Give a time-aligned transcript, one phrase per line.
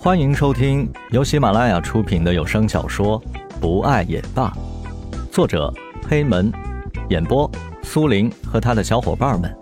[0.00, 3.20] 欢迎收听由喜马拉雅出品的有声小说
[3.60, 4.48] 《不爱也罢》，
[5.32, 5.74] 作者
[6.08, 6.52] 黑门，
[7.10, 7.50] 演播
[7.82, 9.52] 苏林和他的小伙伴们。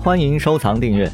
[0.00, 1.10] 欢迎收藏订阅。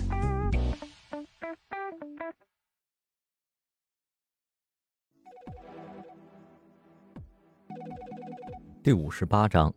[8.82, 9.72] 第五十八章，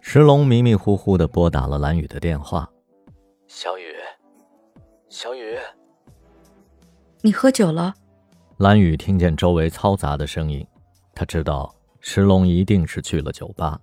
[0.00, 2.66] 石龙迷迷糊糊的拨打了蓝雨的电话。
[3.46, 3.92] 小雨，
[5.10, 5.58] 小雨。
[7.26, 7.92] 你喝酒了？
[8.58, 10.64] 蓝雨听见周围嘈杂的声音，
[11.12, 13.80] 他知道石龙一定是去了酒吧。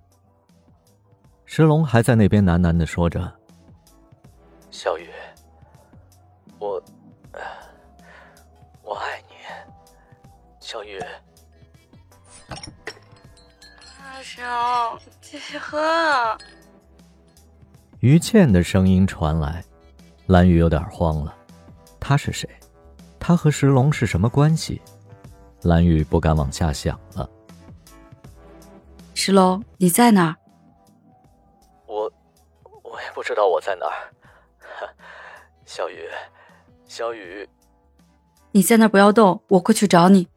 [1.43, 3.29] 石龙还在那边喃喃的说着
[4.71, 5.09] ：“小雨，
[6.57, 6.81] 我，
[8.81, 9.33] 我爱你，
[10.61, 10.97] 小雨。”
[13.99, 14.41] 阿雄，
[15.19, 16.37] 继续喝。
[17.99, 19.61] 于倩的声音传来，
[20.27, 21.35] 蓝雨有点慌了，
[21.99, 22.49] 她是谁？
[23.25, 24.81] 他和石龙是什么关系？
[25.61, 27.29] 蓝雨不敢往下想了。
[29.13, 30.35] 石龙，你在哪？
[31.87, 32.11] 我，
[32.83, 34.11] 我也不知道我在哪儿。
[35.63, 35.99] 小雨，
[36.85, 37.47] 小雨，
[38.51, 40.27] 你在那不要动，我过去找你。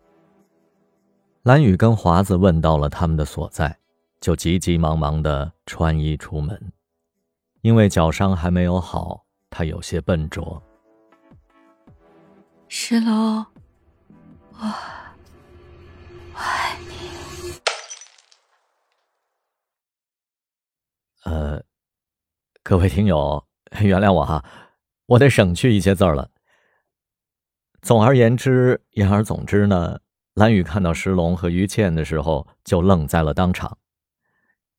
[1.43, 3.77] 蓝雨跟华子问到了他们的所在，
[4.21, 6.73] 就急急忙忙的穿衣出门。
[7.63, 10.63] 因为脚伤还没有好，他有些笨拙。
[12.89, 13.45] 石龙，
[14.53, 17.61] 我我爱你。
[21.25, 21.65] 呃，
[22.63, 23.45] 各位听友，
[23.81, 24.45] 原谅我哈，
[25.07, 26.31] 我得省去一些字儿了。
[27.83, 29.99] 总而言之，言而总之呢，
[30.35, 33.77] 蓝雨看到石龙和于倩的时候，就愣在了当场。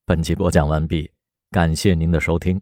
[0.05, 1.11] 本集播讲完毕，
[1.51, 2.61] 感谢您的收听。